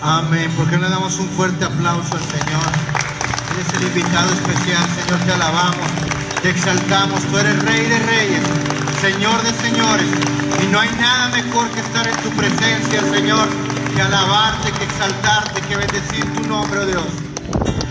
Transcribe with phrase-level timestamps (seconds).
[0.00, 0.50] Amén.
[0.52, 2.62] ¿Por qué no le damos un fuerte aplauso al Señor?
[3.54, 5.88] Eres el invitado especial, Señor, te alabamos,
[6.40, 7.20] te exaltamos.
[7.24, 8.42] Tú eres Rey de Reyes,
[9.00, 10.06] Señor de Señores.
[10.62, 13.48] Y no hay nada mejor que estar en tu presencia, Señor,
[13.94, 17.87] que alabarte, que exaltarte, que bendecir tu nombre, oh Dios.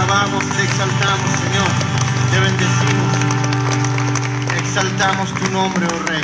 [0.00, 1.68] Alabamos, te exaltamos, Señor,
[2.30, 3.16] te bendecimos,
[4.58, 6.22] exaltamos tu nombre, oh Rey.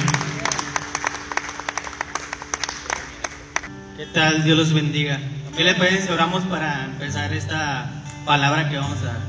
[3.99, 4.45] ¿Qué tal?
[4.45, 5.21] Dios los bendiga.
[5.57, 7.91] ¿Qué le parece oramos para empezar esta
[8.25, 9.21] palabra que vamos a dar?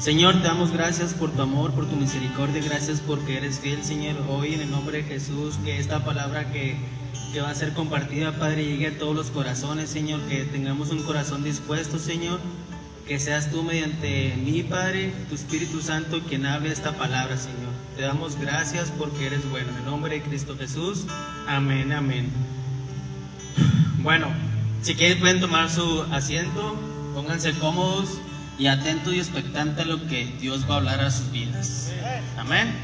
[0.00, 4.16] Señor, te damos gracias por tu amor, por tu misericordia, gracias porque eres fiel, Señor.
[4.28, 6.76] Hoy en el nombre de Jesús, que esta palabra que,
[7.32, 11.02] que va a ser compartida, Padre, llegue a todos los corazones, Señor, que tengamos un
[11.04, 12.40] corazón dispuesto, Señor.
[13.06, 17.70] Que seas tú mediante mí, Padre, tu Espíritu Santo, quien hable esta palabra, Señor.
[17.96, 19.68] Te damos gracias porque eres bueno.
[19.70, 21.04] En el nombre de Cristo Jesús,
[21.46, 22.28] amén, amén.
[23.98, 24.26] Bueno,
[24.82, 26.76] si quieren pueden tomar su asiento,
[27.14, 28.18] pónganse cómodos
[28.58, 31.92] y atentos y expectantes a lo que Dios va a hablar a sus vidas.
[32.36, 32.74] Amén.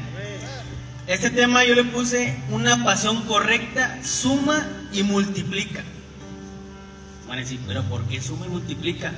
[1.05, 5.83] Este tema yo le puse una pasión correcta, suma y multiplica.
[7.27, 9.11] Van a pero ¿por qué suma y multiplica?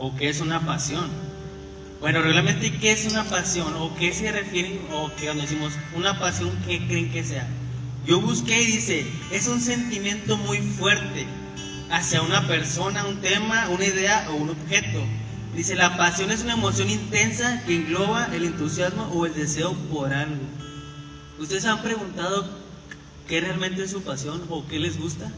[0.00, 1.10] ¿O qué es una pasión?
[2.00, 3.74] Bueno, realmente, ¿qué es una pasión?
[3.74, 4.80] ¿O qué se refieren?
[4.90, 7.46] ¿O qué cuando decimos una pasión, qué creen que sea?
[8.06, 11.26] Yo busqué y dice, es un sentimiento muy fuerte
[11.90, 15.02] hacia una persona, un tema, una idea o un objeto.
[15.54, 20.14] Dice, la pasión es una emoción intensa que engloba el entusiasmo o el deseo por
[20.14, 20.42] algo.
[21.38, 22.48] ¿Ustedes han preguntado
[23.28, 25.30] qué realmente es su pasión o qué les gusta?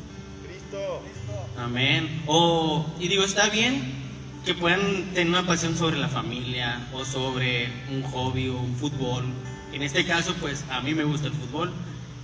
[1.58, 2.22] Amén.
[2.26, 4.01] O, y digo, está bien
[4.44, 4.80] que puedan
[5.14, 9.24] tener una pasión sobre la familia o sobre un hobby o un fútbol.
[9.72, 11.72] En este caso, pues a mí me gusta el fútbol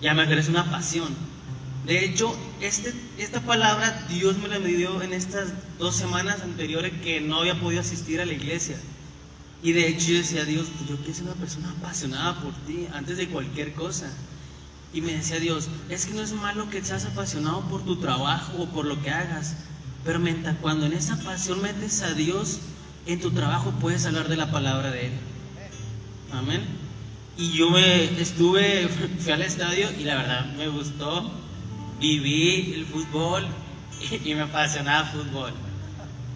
[0.01, 1.09] y a mí es una pasión.
[1.87, 7.21] De hecho, este, esta palabra Dios me la dio en estas dos semanas anteriores que
[7.21, 8.77] no había podido asistir a la iglesia.
[9.63, 12.87] Y de hecho yo decía, Dios, pues yo quiero ser una persona apasionada por ti
[12.93, 14.13] antes de cualquier cosa.
[14.93, 18.53] Y me decía Dios, es que no es malo que seas apasionado por tu trabajo
[18.59, 19.57] o por lo que hagas,
[20.05, 22.61] pero mientras cuando en esa pasión metes a Dios
[23.07, 25.13] en tu trabajo puedes hablar de la palabra de Él.
[26.33, 26.61] Amén.
[27.37, 31.31] Y yo me estuve, fui al estadio y la verdad me gustó,
[32.01, 33.47] viví el fútbol
[34.25, 35.53] y, me apasionaba el fútbol.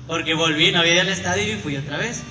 [0.06, 2.22] Porque volví, no había ido al estadio y fui otra vez.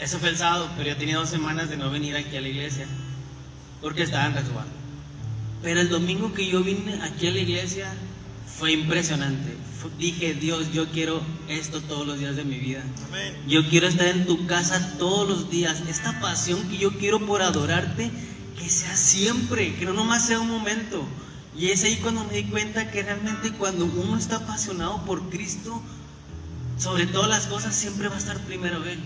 [0.00, 2.48] Eso fue el sábado, pero yo tenía dos semanas de no venir aquí a la
[2.48, 2.86] iglesia
[3.80, 4.70] porque estaba en resguardo.
[5.62, 7.92] Pero el domingo que yo vine aquí a la iglesia
[8.58, 9.56] fue impresionante.
[9.98, 12.82] Dije, Dios, yo quiero esto todos los días de mi vida.
[13.46, 15.82] Yo quiero estar en tu casa todos los días.
[15.88, 18.10] Esta pasión que yo quiero por adorarte,
[18.58, 21.04] que sea siempre, que no nomás sea un momento.
[21.56, 25.82] Y es ahí cuando me di cuenta que realmente cuando uno está apasionado por Cristo,
[26.78, 28.98] sobre todas las cosas siempre va a estar primero Él.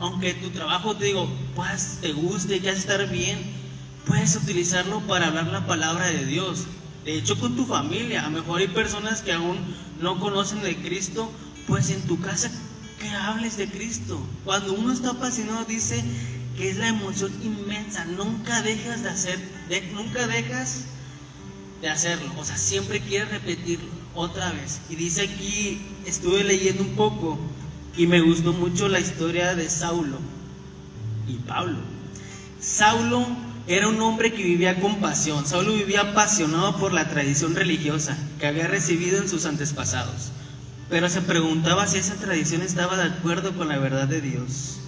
[0.00, 3.38] Aunque tu trabajo, te digo, pues te guste, quieras estar bien,
[4.06, 6.64] puedes utilizarlo para hablar la palabra de Dios.
[7.06, 9.56] De hecho, con tu familia, a lo mejor hay personas que aún
[10.00, 11.30] no conocen de Cristo,
[11.68, 12.50] pues en tu casa
[12.98, 14.20] que hables de Cristo.
[14.44, 16.02] Cuando uno está apasionado dice
[16.56, 19.38] que es la emoción inmensa, nunca dejas de hacer,
[19.94, 20.86] nunca dejas
[21.80, 23.86] de hacerlo, o sea, siempre quieres repetirlo
[24.16, 24.80] otra vez.
[24.90, 27.38] Y dice aquí, estuve leyendo un poco
[27.96, 30.18] y me gustó mucho la historia de Saulo
[31.28, 31.78] y Pablo.
[32.60, 35.46] Saulo era un hombre que vivía con pasión.
[35.46, 40.30] Saulo vivía apasionado por la tradición religiosa que había recibido en sus antepasados.
[40.88, 44.78] Pero se preguntaba si esa tradición estaba de acuerdo con la verdad de Dios.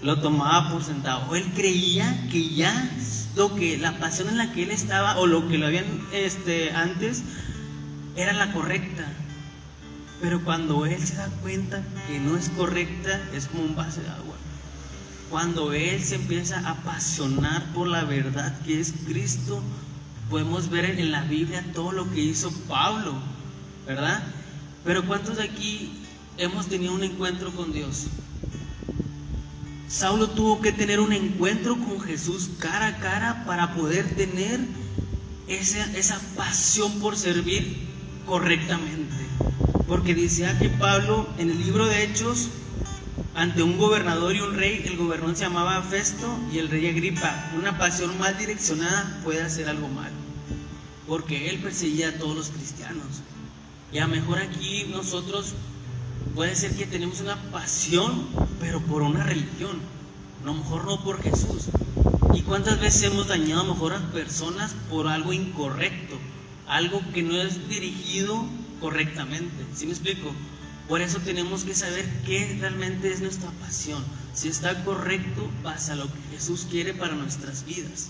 [0.00, 1.34] Lo tomaba por sentado.
[1.34, 2.88] Él creía que ya
[3.34, 6.70] lo que la pasión en la que él estaba o lo que lo habían este,
[6.70, 7.24] antes
[8.14, 9.06] era la correcta.
[10.20, 14.00] Pero cuando él se da cuenta que no es correcta, es como un vaso.
[15.30, 19.62] Cuando él se empieza a apasionar por la verdad que es Cristo,
[20.30, 23.14] podemos ver en la Biblia todo lo que hizo Pablo,
[23.86, 24.22] ¿verdad?
[24.84, 25.92] Pero ¿cuántos de aquí
[26.38, 28.06] hemos tenido un encuentro con Dios?
[29.88, 34.60] Saulo tuvo que tener un encuentro con Jesús cara a cara para poder tener
[35.46, 37.86] esa, esa pasión por servir
[38.26, 39.14] correctamente.
[39.86, 42.48] Porque decía que Pablo en el libro de Hechos,
[43.38, 47.50] ante un gobernador y un rey, el gobernador se llamaba Festo y el rey Agripa,
[47.56, 50.10] una pasión mal direccionada puede hacer algo mal.
[51.06, 53.22] Porque él perseguía a todos los cristianos.
[53.92, 55.54] Y a lo mejor aquí nosotros
[56.34, 58.26] puede ser que tenemos una pasión,
[58.60, 59.78] pero por una religión.
[60.42, 61.68] A lo mejor no por Jesús.
[62.34, 66.16] ¿Y cuántas veces hemos dañado a lo mejor a personas por algo incorrecto?
[66.66, 68.44] Algo que no es dirigido
[68.80, 69.64] correctamente.
[69.76, 70.32] ¿Sí me explico?
[70.88, 74.02] Por eso tenemos que saber qué realmente es nuestra pasión.
[74.32, 78.08] Si está correcto, pasa lo que Jesús quiere para nuestras vidas.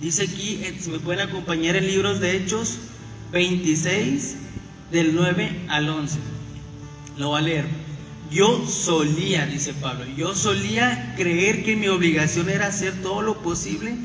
[0.00, 2.78] Dice aquí, eh, si me pueden acompañar en libros de Hechos
[3.32, 4.36] 26,
[4.90, 6.18] del 9 al 11.
[7.16, 7.66] Lo va a leer.
[8.30, 13.96] Yo solía, dice Pablo, yo solía creer que mi obligación era hacer todo lo posible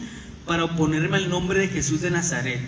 [0.45, 2.61] para oponerme al nombre de Jesús de Nazaret.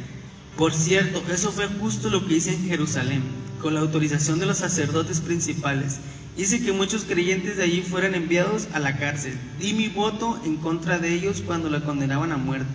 [0.57, 3.23] Por cierto, eso fue justo lo que hice en Jerusalén,
[3.65, 5.95] con la autorización de los sacerdotes principales.
[6.37, 9.39] Hice que muchos creyentes de allí fueran enviados a la cárcel.
[9.59, 12.67] Di mi voto en contra de ellos cuando la condenaban a muerte,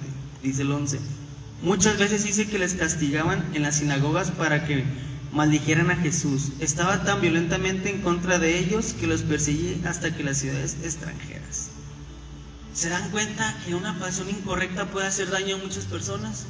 [0.43, 0.99] dice el 11.
[1.63, 4.83] Muchas veces hice que les castigaban en las sinagogas para que
[5.33, 6.49] maldijeran a Jesús.
[6.59, 11.69] Estaba tan violentamente en contra de ellos que los perseguí hasta que las ciudades extranjeras.
[12.75, 16.47] ¿Se dan cuenta que una pasión incorrecta puede hacer daño a muchas personas?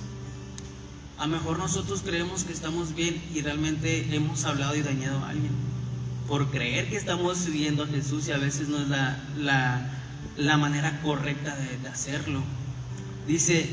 [1.20, 5.28] A lo mejor nosotros creemos que estamos bien y realmente hemos hablado y dañado a
[5.28, 5.52] alguien.
[6.26, 9.20] Por creer que estamos siguiendo a Jesús y a veces no es la,
[10.38, 12.42] la, manera correcta de, de hacerlo.
[13.26, 13.68] Dice,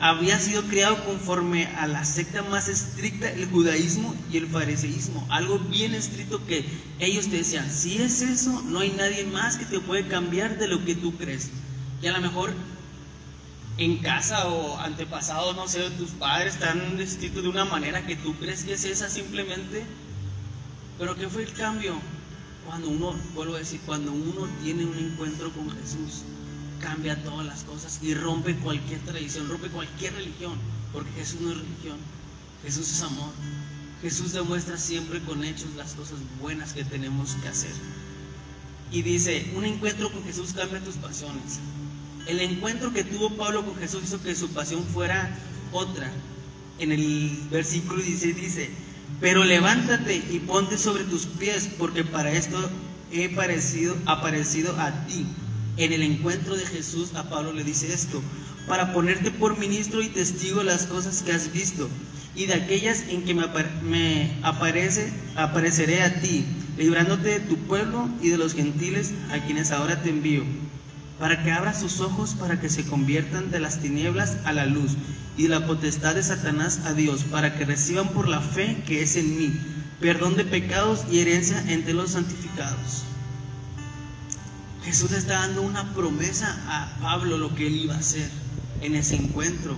[0.00, 5.26] había sido creado conforme a la secta más estricta, el judaísmo y el fariseísmo.
[5.30, 6.66] Algo bien estricto que
[6.98, 10.68] ellos te decían, si es eso, no hay nadie más que te puede cambiar de
[10.68, 11.48] lo que tú crees.
[12.02, 12.52] Y a lo mejor
[13.78, 18.34] en casa o antepasado, no sé, tus padres están estrictos de una manera que tú
[18.36, 19.84] crees que es esa simplemente.
[20.98, 21.94] Pero ¿qué fue el cambio?
[22.66, 26.22] Cuando uno, vuelvo a decir, cuando uno tiene un encuentro con Jesús
[26.80, 30.54] cambia todas las cosas y rompe cualquier tradición, rompe cualquier religión,
[30.92, 31.96] porque Jesús no es religión,
[32.64, 33.30] Jesús es amor.
[34.02, 37.70] Jesús demuestra siempre con hechos las cosas buenas que tenemos que hacer.
[38.90, 41.60] Y dice, un encuentro con Jesús cambia tus pasiones.
[42.26, 45.36] El encuentro que tuvo Pablo con Jesús hizo que su pasión fuera
[45.72, 46.10] otra.
[46.78, 48.70] En el versículo 16 dice,
[49.20, 52.58] pero levántate y ponte sobre tus pies, porque para esto
[53.12, 55.26] he parecido, aparecido a ti
[55.76, 58.22] en el encuentro de Jesús a Pablo le dice esto,
[58.68, 61.88] para ponerte por ministro y testigo de las cosas que has visto
[62.34, 66.44] y de aquellas en que me, aparece, apareceré a ti,
[66.76, 70.44] librándote de tu pueblo y de los gentiles a quienes ahora te envío,
[71.22, 74.96] para que abras sus ojos para que se conviertan de las tinieblas a la luz
[75.36, 79.02] y de la potestad de Satanás a Dios, para que reciban por la fe que
[79.02, 79.54] es en mí,
[80.00, 83.04] perdón de pecados y herencia entre los santificados.
[84.82, 88.28] Jesús está dando una promesa a Pablo lo que él iba a hacer
[88.80, 89.76] en ese encuentro.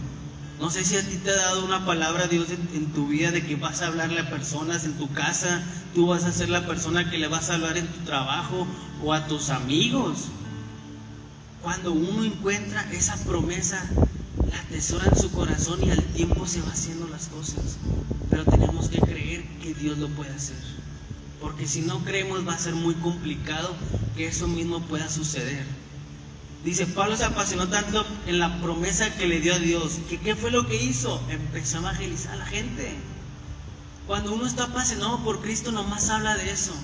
[0.58, 3.32] No sé si a ti te ha dado una palabra Dios en, en, tu vida
[3.32, 5.62] de que vas a hablarle a personas en tu casa,
[5.94, 8.66] tú vas a ser la persona que le vas a hablar en tu trabajo
[9.02, 10.30] o a tus amigos.
[11.64, 13.82] Cuando uno encuentra esa promesa,
[14.50, 17.78] la atesora en su corazón y al tiempo se va haciendo las cosas.
[18.28, 20.58] Pero tenemos que creer que Dios lo puede hacer.
[21.40, 23.74] Porque si no creemos va a ser muy complicado
[24.14, 25.64] que eso mismo pueda suceder.
[26.66, 30.36] Dice, Pablo se apasionó tanto en la promesa que le dio a Dios, que qué
[30.36, 31.18] fue lo que hizo?
[31.30, 32.94] Empezó a evangelizar a la gente.
[34.06, 36.74] Cuando uno está apasionado por Cristo, nomás habla de eso.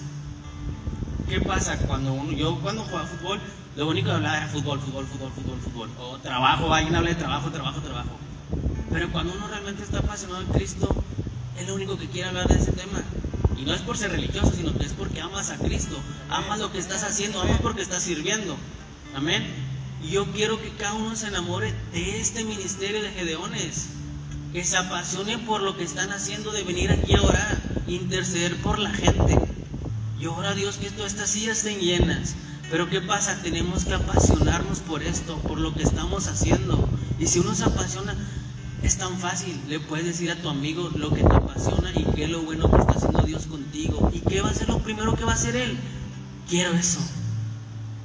[1.29, 1.77] ¿Qué pasa?
[1.81, 3.41] Cuando uno, yo cuando jugaba fútbol,
[3.81, 5.89] lo único que hablaba era fútbol, fútbol, fútbol, fútbol, fútbol.
[6.01, 8.11] O trabajo, alguien habla de trabajo, trabajo, trabajo.
[8.91, 11.03] Pero cuando uno realmente está apasionado en Cristo,
[11.59, 13.03] es lo único que quiere hablar de ese tema.
[13.57, 15.97] Y no es por ser religioso, sino que es porque amas a Cristo.
[16.29, 18.55] Amas lo que estás haciendo, amas porque estás sirviendo.
[19.17, 19.47] Amén.
[20.05, 23.89] Y yo quiero que cada uno se enamore de este ministerio de Gedeones.
[24.53, 28.79] Que se apasione por lo que están haciendo de venir aquí a orar, interceder por
[28.79, 29.39] la gente.
[30.21, 32.37] Y ora a Dios que estas sillas estén llenas.
[32.71, 33.43] Pero ¿qué pasa?
[33.43, 36.89] Tenemos que apasionarnos por esto, por lo que estamos haciendo.
[37.19, 38.15] Y si uno se apasiona,
[38.85, 39.61] es tan fácil.
[39.69, 42.71] Le puedes decir a tu amigo lo que te apasiona y qué es lo bueno
[42.71, 44.11] que está haciendo Dios contigo.
[44.15, 45.77] ¿Y qué va a ser lo primero que va a hacer Él?
[46.49, 47.01] Quiero eso.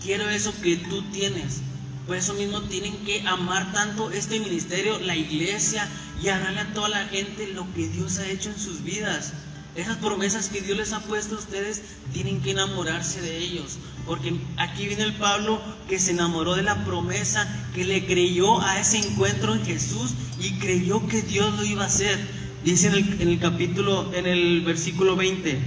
[0.03, 1.62] Quiero eso que tú tienes.
[2.07, 5.88] Por eso mismo tienen que amar tanto este ministerio, la iglesia,
[6.24, 9.34] y hablarle a toda la gente lo que Dios ha hecho en sus vidas.
[9.75, 11.82] Esas promesas que Dios les ha puesto a ustedes,
[12.13, 13.77] tienen que enamorarse de ellos.
[14.05, 18.79] Porque aquí viene el Pablo que se enamoró de la promesa, que le creyó a
[18.79, 22.17] ese encuentro en Jesús y creyó que Dios lo iba a hacer.
[22.63, 25.60] Dice en el, en el capítulo, en el versículo 20,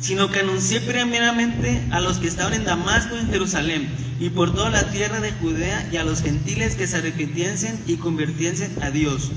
[0.00, 3.88] sino que anuncié primeramente a los que estaban en Damasco y en Jerusalén
[4.20, 7.96] y por toda la tierra de Judea y a los gentiles que se arrepintiesen y
[7.96, 9.30] convirtiesen a Dios,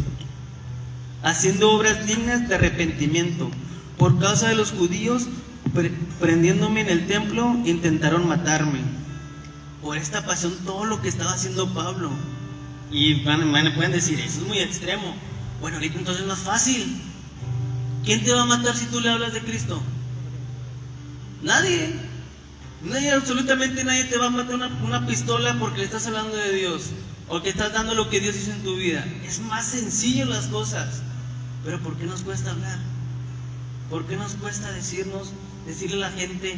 [1.24, 3.50] haciendo obras dignas de arrepentimiento.
[3.98, 5.28] Por causa de los judíos,
[6.20, 8.80] prendiéndome en el templo, intentaron matarme.
[9.82, 12.12] Por esta pasión, todo lo que estaba haciendo Pablo.
[12.92, 15.16] Y van, van, pueden decir, eso es muy extremo.
[15.62, 17.02] Bueno, ahorita entonces no es fácil.
[18.06, 19.82] ¿Quién te va a matar si tú le hablas de Cristo?
[21.42, 21.94] Nadie.
[22.84, 26.54] Nadie, absolutamente nadie te va a matar una, una, pistola porque le estás hablando de
[26.54, 26.92] Dios.
[27.30, 29.06] O que estás dando lo que Dios hizo en tu vida.
[29.26, 31.02] Es más sencillo las cosas.
[31.64, 32.78] Pero ¿por qué nos cuesta hablar?
[33.94, 35.28] ¿Por qué nos cuesta decirnos,
[35.68, 36.58] decirle a la gente,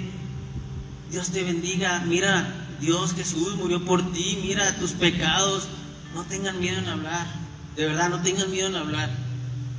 [1.12, 2.48] Dios te bendiga, mira,
[2.80, 5.68] Dios Jesús murió por ti, mira tus pecados.
[6.13, 7.27] No tengan miedo en hablar.
[7.75, 9.10] De verdad, no tengan miedo en hablar.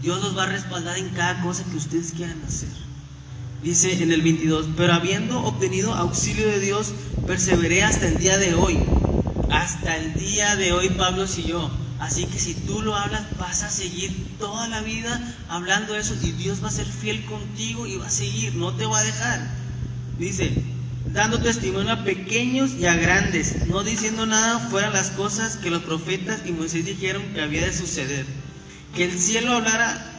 [0.03, 2.69] Dios los va a respaldar en cada cosa que ustedes quieran hacer.
[3.63, 6.93] Dice en el 22, pero habiendo obtenido auxilio de Dios,
[7.27, 8.79] perseveré hasta el día de hoy.
[9.51, 11.71] Hasta el día de hoy Pablo siguió.
[11.99, 16.33] Así que si tú lo hablas, vas a seguir toda la vida hablando eso y
[16.33, 19.41] Dios va a ser fiel contigo y va a seguir, no te va a dejar.
[20.19, 20.53] Dice,
[21.13, 25.83] dando testimonio a pequeños y a grandes, no diciendo nada fuera las cosas que los
[25.83, 28.27] profetas y Moisés dijeron que había de suceder.
[28.95, 30.13] Que el cielo hablara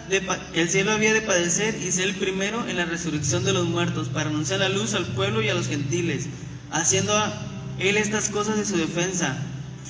[0.53, 3.67] que el cielo había de padecer y ser el primero en la resurrección de los
[3.67, 6.27] muertos, para anunciar la luz al pueblo y a los gentiles,
[6.72, 7.13] haciendo
[7.79, 9.38] él estas cosas de su defensa.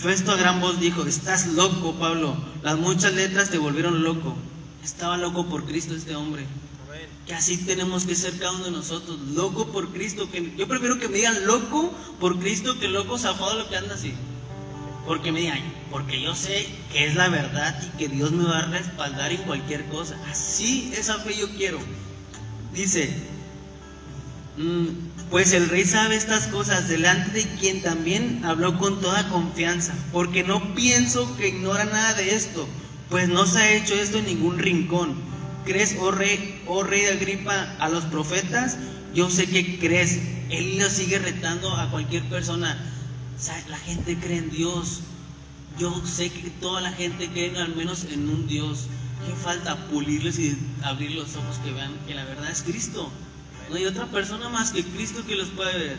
[0.01, 4.35] Festo a gran voz dijo, estás loco, Pablo, las muchas letras te volvieron loco.
[4.83, 6.45] Estaba loco por Cristo este hombre.
[7.25, 10.29] Que así tenemos que ser cada uno de nosotros, loco por Cristo.
[10.29, 13.95] Que, yo prefiero que me digan loco por Cristo que loco zafado lo que anda
[13.95, 14.13] así.
[15.07, 18.59] Porque me digan, porque yo sé que es la verdad y que Dios me va
[18.59, 20.15] a respaldar en cualquier cosa.
[20.29, 21.79] Así esa fe yo quiero.
[22.71, 23.13] Dice,
[24.57, 29.93] mm, pues el rey sabe estas cosas delante de quien también habló con toda confianza,
[30.11, 32.67] porque no pienso que ignora nada de esto,
[33.09, 35.15] pues no se ha hecho esto en ningún rincón.
[35.65, 38.77] ¿Crees, oh rey, oh rey de Agripa, a los profetas?
[39.13, 40.19] Yo sé que crees.
[40.49, 42.77] Él lo sigue retando a cualquier persona.
[43.67, 45.01] La gente cree en Dios.
[45.77, 48.87] Yo sé que toda la gente cree al menos en un Dios.
[49.25, 49.75] ¿Qué falta?
[49.87, 53.11] Pulirles y abrir los ojos que vean que la verdad es Cristo.
[53.69, 55.97] No hay otra persona más que Cristo que los puede ver.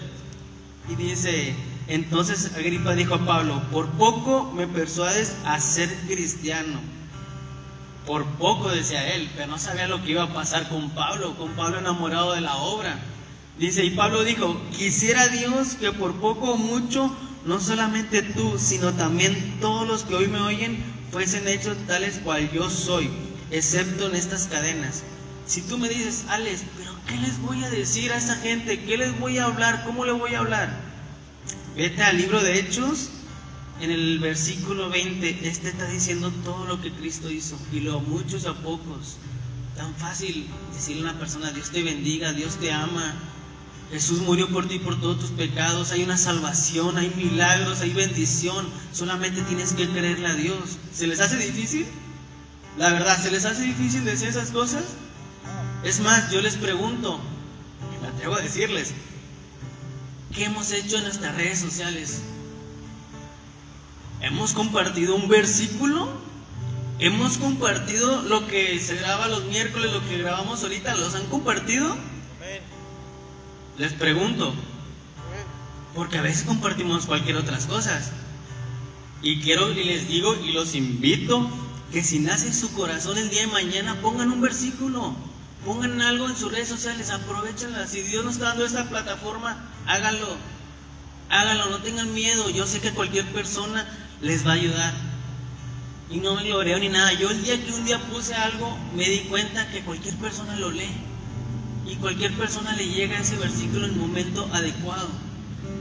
[0.88, 1.54] Y dice,
[1.86, 6.80] entonces Agripa dijo a Pablo, por poco me persuades a ser cristiano.
[8.06, 11.50] Por poco decía él, pero no sabía lo que iba a pasar con Pablo, con
[11.52, 12.98] Pablo enamorado de la obra.
[13.58, 18.92] Dice, y Pablo dijo, quisiera Dios que por poco o mucho, no solamente tú, sino
[18.92, 23.10] también todos los que hoy me oyen, fuesen hechos tales cual yo soy,
[23.50, 25.02] excepto en estas cadenas.
[25.46, 28.84] Si tú me dices, Alex, pero ¿qué les voy a decir a esa gente?
[28.84, 29.82] ¿Qué les voy a hablar?
[29.84, 30.70] ¿Cómo le voy a hablar?
[31.74, 33.10] Vete al libro de Hechos,
[33.80, 38.46] en el versículo 20, este está diciendo todo lo que Cristo hizo, y lo muchos
[38.46, 39.16] a pocos.
[39.76, 43.14] Tan fácil decirle a una persona, Dios te bendiga, Dios te ama,
[43.92, 48.66] Jesús murió por ti por todos tus pecados, hay una salvación, hay milagros, hay bendición,
[48.92, 50.58] solamente tienes que creerle a Dios.
[50.92, 51.86] ¿Se les hace difícil?
[52.76, 54.84] La verdad, ¿se les hace difícil decir esas cosas?
[55.84, 57.20] Es más, yo les pregunto,
[58.02, 58.92] me atrevo a decirles,
[60.34, 62.22] ¿qué hemos hecho en nuestras redes sociales?
[64.20, 66.08] ¿Hemos compartido un versículo?
[66.98, 70.96] ¿Hemos compartido lo que se graba los miércoles, lo que grabamos ahorita?
[70.96, 71.96] ¿Los han compartido?
[73.78, 74.52] Les pregunto,
[75.94, 78.10] porque a veces compartimos cualquier otras cosas.
[79.22, 81.48] Y quiero y les digo y los invito
[81.92, 85.14] que si nace en su corazón el día de mañana pongan un versículo,
[85.68, 87.86] pongan algo en sus redes sociales, aprovechenla.
[87.86, 90.38] Si Dios nos está dando esta plataforma, háganlo.
[91.28, 92.48] Háganlo, no tengan miedo.
[92.48, 93.86] Yo sé que cualquier persona
[94.22, 94.94] les va a ayudar.
[96.10, 97.12] Y no me gloreo ni nada.
[97.12, 100.70] Yo el día que un día puse algo, me di cuenta que cualquier persona lo
[100.70, 100.90] lee.
[101.86, 105.10] Y cualquier persona le llega a ese versículo en el momento adecuado.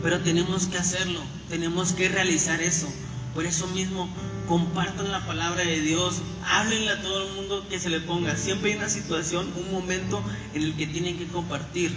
[0.03, 2.89] Pero tenemos que hacerlo, tenemos que realizar eso.
[3.34, 4.10] Por eso mismo,
[4.48, 8.36] compartan la palabra de Dios, háblenle a todo el mundo que se le ponga.
[8.38, 10.24] Siempre hay una situación, un momento
[10.54, 11.94] en el que tienen que compartir.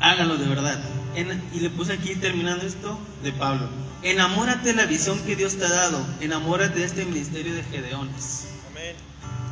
[0.00, 0.78] Háganlo de verdad.
[1.52, 3.68] y le puse aquí terminando esto de Pablo.
[4.02, 6.04] Enamórate de la visión que Dios te ha dado.
[6.20, 8.48] Enamórate de este ministerio de Gedeones.
[8.70, 8.96] Amén.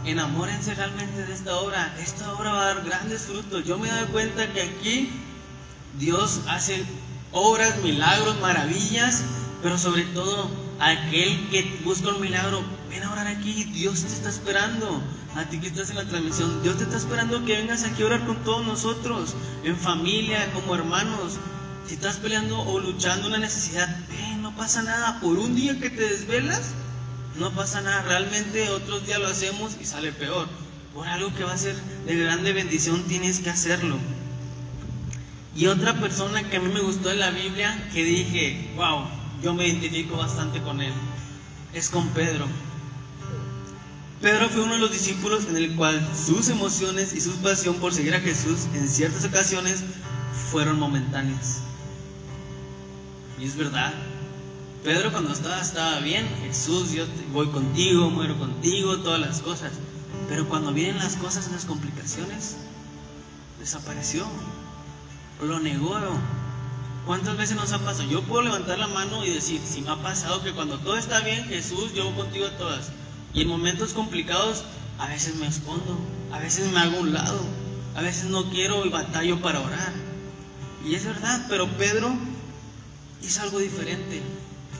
[0.05, 1.95] Enamórense realmente de esta obra.
[1.99, 3.64] Esta obra va a dar grandes frutos.
[3.64, 5.11] Yo me doy cuenta que aquí
[5.99, 6.85] Dios hace
[7.31, 9.23] obras, milagros, maravillas,
[9.62, 10.50] pero sobre todo
[10.82, 13.64] aquel que busca un milagro, ven a orar aquí.
[13.64, 15.02] Dios te está esperando.
[15.34, 18.06] A ti que estás en la transmisión, Dios te está esperando que vengas aquí a
[18.06, 19.34] orar con todos nosotros,
[19.64, 21.38] en familia, como hermanos.
[21.86, 25.20] Si estás peleando o luchando una necesidad, ven no pasa nada.
[25.20, 26.72] Por un día que te desvelas,
[27.38, 28.02] no pasa nada.
[28.02, 30.48] Realmente otros días lo hacemos y sale peor.
[30.92, 33.96] Por algo que va a ser de grande bendición tienes que hacerlo.
[35.56, 39.06] Y otra persona que a mí me gustó en la Biblia, que dije, wow,
[39.43, 40.93] yo me identifico bastante con él,
[41.75, 42.47] es con Pedro.
[44.21, 47.93] Pedro fue uno de los discípulos en el cual sus emociones y su pasión por
[47.93, 49.83] seguir a Jesús en ciertas ocasiones
[50.50, 51.61] fueron momentáneas.
[53.41, 53.93] Y es verdad,
[54.85, 59.73] Pedro cuando estaba, estaba bien, Jesús, yo voy contigo, muero contigo, todas las cosas.
[60.28, 62.57] Pero cuando vienen las cosas, las complicaciones,
[63.59, 64.25] desapareció.
[65.43, 65.99] Lo negó.
[67.06, 68.08] ¿Cuántas veces nos ha pasado?
[68.08, 71.21] Yo puedo levantar la mano y decir, si me ha pasado que cuando todo está
[71.21, 72.91] bien, Jesús, yo voy contigo a todas.
[73.34, 74.65] Y en momentos complicados,
[74.99, 75.99] a veces me escondo,
[76.32, 77.41] a veces me hago un lado,
[77.97, 79.93] a veces no quiero y batallo para orar.
[80.86, 82.12] Y es verdad, pero Pedro
[83.23, 84.23] hizo algo diferente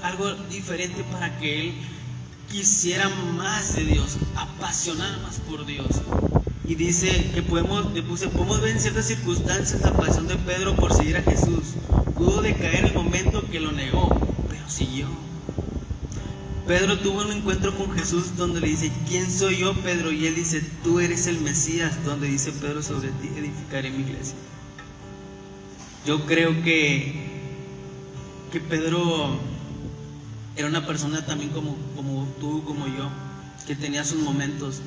[0.03, 1.75] algo diferente para que él
[2.53, 5.89] quisiera más de Dios, apasionar más por Dios.
[6.69, 11.17] Y dice que podemos, podemos ver en ciertas circunstancias la pasión de Pedro por seguir
[11.17, 11.75] a Jesús.
[12.15, 14.09] Pudo decaer el momento que lo negó,
[14.49, 15.09] pero siguió.
[16.67, 20.13] Pedro tuvo un encuentro con Jesús donde le dice, ¿quién soy yo, Pedro?
[20.13, 24.37] Y él dice, tú eres el Mesías, donde dice Pedro, sobre ti edificaré mi iglesia.
[26.07, 27.31] Yo creo que,
[28.53, 29.41] que Pedro
[30.57, 33.09] era una persona también como, como tú, como yo,
[33.67, 34.81] que tenía sus momentos.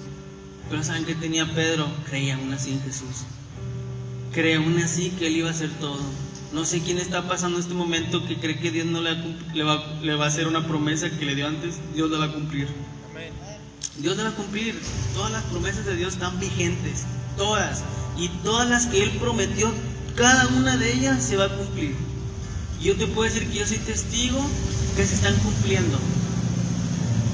[0.69, 1.87] Pero ¿saben que tenía Pedro?
[2.09, 3.25] Creía aún así en Jesús.
[4.31, 6.01] Creía aún así que Él iba a hacer todo.
[6.53, 9.15] No sé quién está pasando este momento que cree que Dios no le,
[9.53, 11.75] le, va, le va a hacer una promesa que le dio antes.
[11.93, 12.67] Dios la va a cumplir.
[13.97, 14.79] Dios la va a cumplir.
[15.13, 17.05] Todas las promesas de Dios están vigentes.
[17.37, 17.83] Todas.
[18.17, 19.71] Y todas las que Él prometió,
[20.15, 21.95] cada una de ellas se va a cumplir.
[22.85, 24.39] Yo te puedo decir que yo soy testigo
[24.95, 25.97] que se están cumpliendo.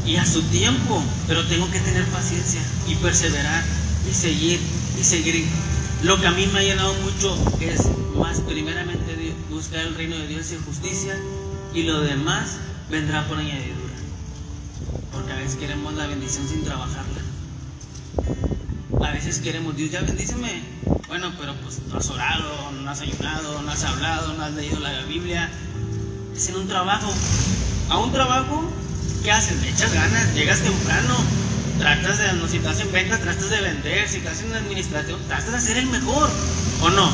[0.07, 3.61] Y a su tiempo, pero tengo que tener paciencia y perseverar
[4.09, 4.61] y seguir
[4.97, 5.45] y seguir.
[6.03, 7.81] Lo que a mí me ha llenado mucho es
[8.15, 11.17] más primeramente buscar el reino de Dios y justicia
[11.73, 12.51] y lo demás
[12.89, 13.93] vendrá por añadidura.
[15.11, 17.19] Porque a veces queremos la bendición sin trabajarla.
[18.99, 20.63] A veces queremos, Dios ya bendíceme.
[21.07, 24.79] Bueno, pero pues no has orado, no has ayunado, no has hablado, no has leído
[24.79, 25.49] la Biblia,
[26.35, 27.11] es en un trabajo.
[27.89, 28.63] A un trabajo,
[29.23, 29.61] ¿qué haces?
[29.61, 31.15] Le echas ganas, llegas temprano,
[31.79, 35.51] tratas de, no, si estás en ventas, tratas de vender, si estás en administración, tratas
[35.51, 36.29] de ser el mejor,
[36.81, 37.09] ¿o no?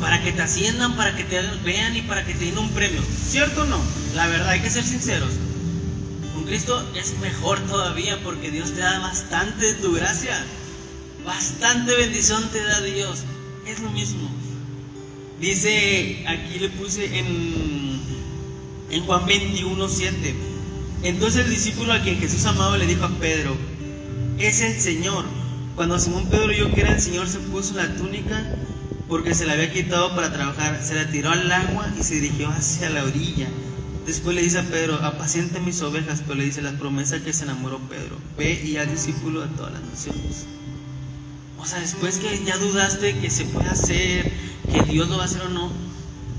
[0.00, 3.00] Para que te asciendan, para que te vean y para que te den un premio.
[3.26, 3.78] ¿Cierto o no?
[4.14, 5.30] La verdad, hay que ser sinceros.
[6.34, 10.44] Con Cristo es mejor todavía porque Dios te da bastante de tu gracia.
[11.24, 13.24] Bastante bendición te da Dios.
[13.66, 14.28] Es lo mismo.
[15.40, 20.34] Dice, aquí le puse en Juan 21, 7.
[21.04, 23.54] Entonces el discípulo a quien Jesús amaba le dijo a Pedro,
[24.38, 25.24] es el Señor.
[25.76, 28.42] Cuando Simón Pedro oyó que era el Señor, se puso la túnica
[29.08, 32.48] porque se la había quitado para trabajar, se la tiró al agua y se dirigió
[32.48, 33.48] hacia la orilla.
[34.06, 37.44] Después le dice a Pedro, apaciente mis ovejas, pero le dice la promesa que se
[37.44, 40.46] enamoró Pedro, ve y haz discípulo de todas las naciones.
[41.64, 44.30] O sea, después que ya dudaste que se puede hacer,
[44.70, 45.72] que Dios lo va a hacer o no,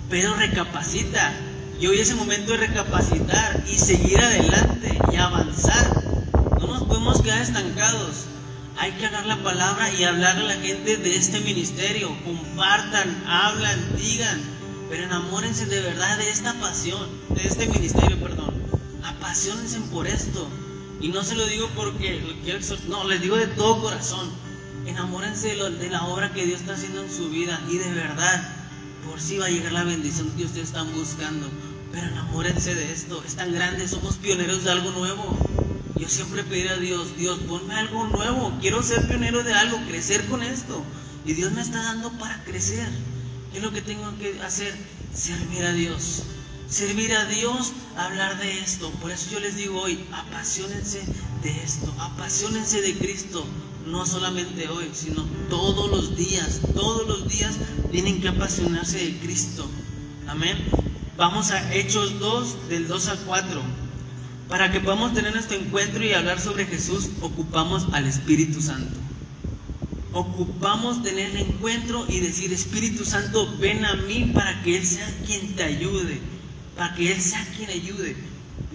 [0.08, 1.34] Pedro recapacita.
[1.82, 6.04] Y hoy es el momento de recapacitar y seguir adelante y avanzar.
[6.60, 8.26] No nos podemos quedar estancados.
[8.78, 12.16] Hay que hablar la palabra y hablarle a la gente de este ministerio.
[12.24, 14.40] Compartan, hablan, digan,
[14.92, 18.54] pero enamórense de verdad de esta pasión, de este ministerio, perdón.
[19.04, 20.48] Apasionense por esto.
[21.02, 22.60] Y no se lo digo porque lo quiero
[22.90, 24.44] no, les digo de todo corazón.
[24.86, 28.56] Enamórense de, de la obra que Dios está haciendo en su vida y de verdad,
[29.06, 31.48] por si va a llegar la bendición que ustedes están buscando.
[31.91, 35.38] Pero enamórense de esto, es tan grande, somos pioneros de algo nuevo.
[35.98, 40.26] Yo siempre pedí a Dios, Dios, ponme algo nuevo, quiero ser pionero de algo, crecer
[40.26, 40.84] con esto.
[41.26, 42.88] Y Dios me está dando para crecer.
[43.52, 44.76] ¿Qué es lo que tengo que hacer?
[45.13, 46.24] Servir a Dios.
[46.69, 48.91] Servir a Dios, hablar de esto.
[49.02, 51.02] Por eso yo les digo hoy, apasionense
[51.41, 53.45] de esto, apasionense de Cristo.
[53.86, 56.62] No solamente hoy, sino todos los días.
[56.74, 57.56] Todos los días
[57.91, 59.67] tienen que apasionarse de Cristo.
[60.28, 60.58] Amén.
[61.17, 63.62] Vamos a Hechos 2, del 2 al 4.
[64.50, 68.98] Para que podamos tener nuestro encuentro y hablar sobre Jesús, ocupamos al Espíritu Santo.
[70.13, 75.08] Ocupamos tener el encuentro y decir, Espíritu Santo, ven a mí para que Él sea
[75.26, 76.19] quien te ayude,
[76.76, 78.15] para que Él sea quien ayude.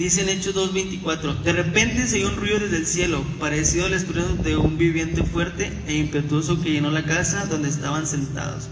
[0.01, 3.93] Dice en Hechos 2.24, de repente se oyó un ruido desde el cielo, parecido al
[3.93, 8.69] estruendo de un viviente fuerte e impetuoso que llenó la casa donde estaban sentados.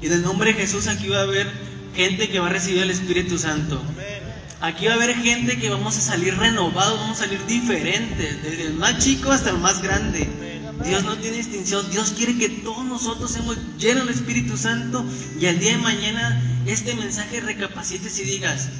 [0.00, 1.48] Y en el nombre de Jesús aquí va a haber
[1.94, 3.80] gente que va a recibir el Espíritu Santo.
[4.60, 8.66] Aquí va a haber gente que vamos a salir renovados, vamos a salir diferentes, desde
[8.66, 10.28] el más chico hasta el más grande.
[10.84, 15.04] Dios no tiene distinción, Dios quiere que todos nosotros seamos llenos del Espíritu Santo
[15.40, 18.70] y al día de mañana este mensaje recapacites y digas,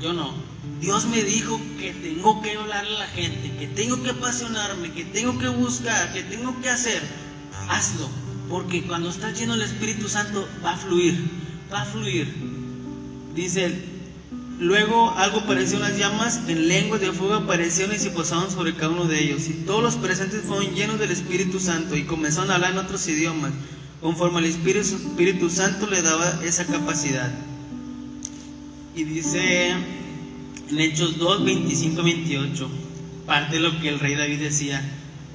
[0.00, 0.32] yo no,
[0.80, 5.04] Dios me dijo que tengo que hablarle a la gente, que tengo que apasionarme, que
[5.04, 7.02] tengo que buscar, que tengo que hacer,
[7.68, 8.08] hazlo,
[8.48, 11.18] porque cuando estás lleno del Espíritu Santo va a fluir,
[11.72, 12.32] va a fluir.
[13.34, 13.90] Dice
[14.60, 18.90] Luego algo pareció unas llamas en lenguas de fuego aparecieron y se posaron sobre cada
[18.92, 19.48] uno de ellos.
[19.48, 23.08] Y todos los presentes fueron llenos del Espíritu Santo y comenzaron a hablar en otros
[23.08, 23.52] idiomas,
[24.02, 27.32] conforme al Espíritu, Espíritu Santo le daba esa capacidad.
[28.94, 32.70] Y dice en Hechos 2, 25, 28,
[33.26, 34.82] parte de lo que el rey David decía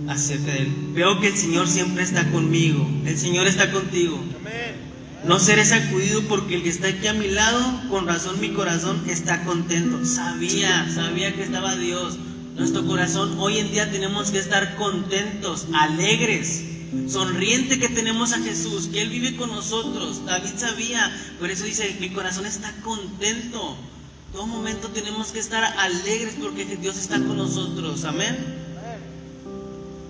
[0.08, 0.74] acerca de él.
[0.94, 4.22] Veo que el Señor siempre está conmigo, el Señor está contigo.
[5.26, 9.04] No seré sacudido porque el que está aquí a mi lado, con razón mi corazón
[9.08, 10.06] está contento.
[10.06, 12.18] Sabía, sabía que estaba Dios.
[12.56, 16.64] Nuestro corazón hoy en día tenemos que estar contentos, alegres,
[17.08, 20.26] sonriente que tenemos a Jesús, que Él vive con nosotros.
[20.26, 23.78] David sabía, por eso dice, mi corazón está contento.
[24.34, 28.04] Todo momento tenemos que estar alegres porque Dios está con nosotros.
[28.04, 28.66] Amén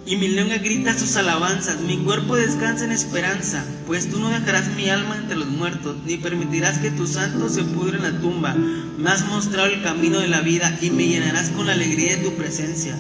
[0.08, 4.68] y mi lengua grita sus alabanzas, mi cuerpo descansa en esperanza, pues tú no dejarás
[4.76, 8.54] mi alma entre los muertos, ni permitirás que tu santo se pudre en la tumba.
[8.54, 12.24] Me has mostrado el camino de la vida y me llenarás con la alegría de
[12.24, 12.96] tu presencia.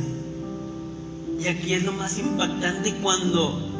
[1.39, 3.74] Y aquí es lo más impactante cuando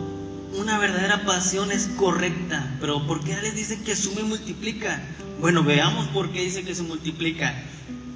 [0.57, 2.75] una verdadera pasión es correcta.
[2.79, 5.01] Pero ¿por qué les dicen que suma y multiplica?
[5.39, 7.53] Bueno, veamos por qué dice que se multiplica.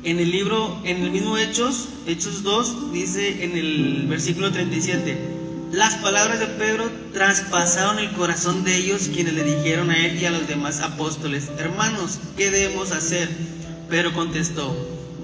[0.04, 5.18] En el libro, en el mismo Hechos, Hechos 2, dice en el versículo 37,
[5.74, 10.26] las palabras de Pedro traspasaron el corazón de ellos quienes le dijeron a él y
[10.26, 13.30] a los demás apóstoles, hermanos, ¿qué debemos hacer?
[13.90, 14.74] Pedro contestó,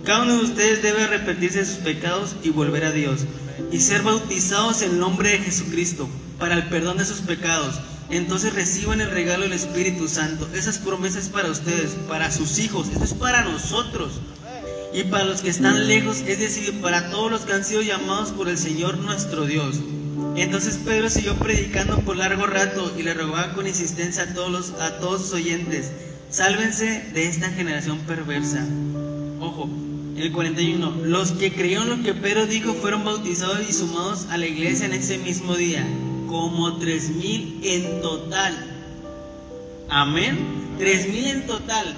[0.04, 3.21] cada uno de ustedes debe arrepentirse de sus pecados y volver a Dios,
[3.71, 7.80] y ser bautizados en nombre de Jesucristo para el perdón de sus pecados.
[8.10, 10.48] Entonces reciban el regalo del Espíritu Santo.
[10.54, 14.19] Esas promesas para ustedes, para sus hijos, esto es para nosotros
[14.93, 18.32] y para los que están lejos, es decir, para todos los que han sido llamados
[18.32, 19.80] por el Señor nuestro Dios.
[20.38, 24.82] Entonces Pedro siguió predicando por largo rato y le rogaba con insistencia a todos, los,
[24.82, 25.91] a todos sus oyentes,
[26.30, 28.65] sálvense de esta generación perversa.
[29.39, 29.69] Ojo,
[30.15, 34.45] el 41, los que creyeron lo que Pedro dijo fueron bautizados y sumados a la
[34.45, 35.86] iglesia en ese mismo día,
[36.36, 38.54] como tres mil en total.
[39.89, 40.38] Amén.
[40.78, 41.95] Tres mil en total.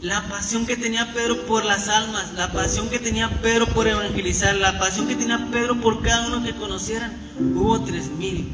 [0.00, 4.56] La pasión que tenía Pedro por las almas, la pasión que tenía Pedro por evangelizar,
[4.56, 8.50] la pasión que tenía Pedro por cada uno que conocieran, hubo tres mil.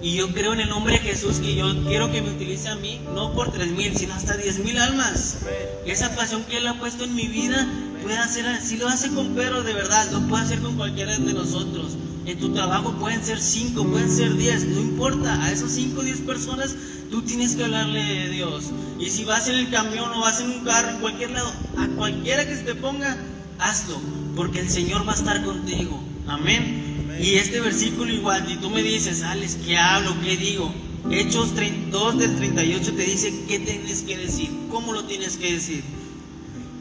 [0.00, 2.76] Y yo creo en el nombre de Jesús que yo quiero que me utilice a
[2.76, 5.38] mí, no por tres mil, sino hasta diez mil almas.
[5.84, 7.66] Esa pasión que Él ha puesto en mi vida
[8.04, 11.34] pueda hacer, si lo hace con Pedro de verdad, lo puede hacer con cualquiera de
[11.34, 11.96] nosotros.
[12.28, 15.42] En tu trabajo pueden ser cinco, pueden ser diez, no importa.
[15.42, 16.76] A esos cinco o diez personas
[17.10, 18.64] tú tienes que hablarle de Dios.
[19.00, 21.86] Y si vas en el camión o vas en un carro, en cualquier lado, a
[21.96, 23.16] cualquiera que se te ponga,
[23.58, 23.98] hazlo.
[24.36, 26.02] Porque el Señor va a estar contigo.
[26.26, 27.16] Amén.
[27.18, 30.14] Y este versículo igual, y tú me dices, Alex, ¿qué hablo?
[30.22, 30.70] ¿Qué digo?
[31.10, 35.82] Hechos 2 del 38 te dice qué tienes que decir, cómo lo tienes que decir.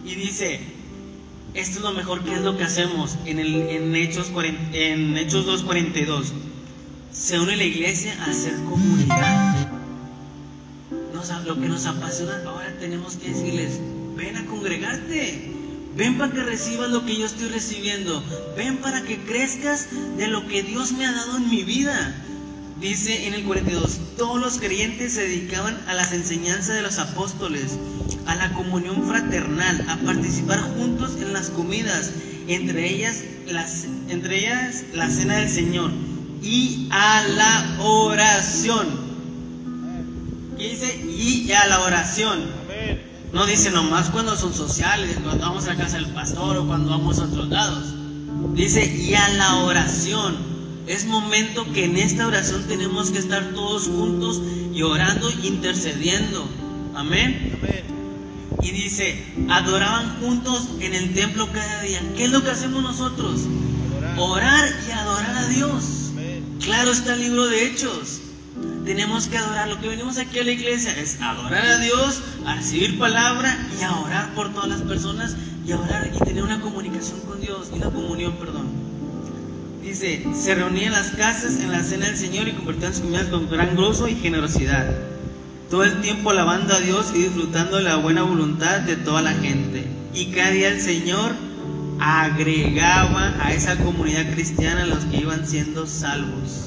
[0.03, 0.59] Y dice,
[1.57, 4.31] esto es lo mejor que es lo que hacemos en, en Hechos,
[4.73, 6.25] Hechos 2.42.
[7.11, 9.67] Se une la iglesia a hacer comunidad.
[11.45, 13.79] lo que nos apasiona, ahora tenemos que decirles,
[14.15, 15.53] ven a congregarte.
[15.95, 18.23] Ven para que recibas lo que yo estoy recibiendo.
[18.55, 22.15] Ven para que crezcas de lo que Dios me ha dado en mi vida.
[22.79, 27.77] Dice en el 42, todos los creyentes se dedicaban a las enseñanzas de los apóstoles,
[28.27, 32.11] a la comunión fraternal, a participar juntos en las comidas,
[32.47, 35.91] entre ellas, las, entre ellas la cena del Señor
[36.43, 38.87] y a la oración.
[40.57, 41.03] ¿Qué dice?
[41.07, 42.39] Y a la oración.
[43.33, 47.19] No dice nomás cuando son sociales, cuando vamos a casa del pastor o cuando vamos
[47.19, 47.93] a otros lados.
[48.53, 50.56] Dice, y a la oración.
[50.87, 54.41] Es momento que en esta oración tenemos que estar todos juntos
[54.73, 56.47] y orando, intercediendo.
[56.95, 57.59] Amén.
[58.61, 62.01] Y dice, adoraban juntos en el templo cada día.
[62.15, 63.41] ¿Qué es lo que hacemos nosotros?
[64.17, 65.83] Orar, y adorar a Dios.
[66.63, 68.21] Claro está el libro de Hechos.
[68.85, 69.67] Tenemos que adorar.
[69.67, 73.83] Lo que venimos aquí a la iglesia es adorar a Dios, a recibir palabra y
[73.83, 75.35] a orar por todas las personas
[75.67, 78.76] y a orar y tener una comunicación con Dios y una comunión, perdón.
[79.87, 83.49] Dice, se reunían las casas en la cena del Señor y compartían sus comidas con
[83.49, 84.85] gran gozo y generosidad.
[85.69, 89.31] Todo el tiempo alabando a Dios y disfrutando de la buena voluntad de toda la
[89.31, 89.85] gente.
[90.13, 91.31] Y cada día el Señor
[92.01, 96.65] agregaba a esa comunidad cristiana los que iban siendo salvos.